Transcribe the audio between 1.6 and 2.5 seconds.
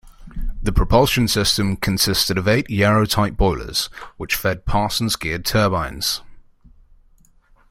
consisted of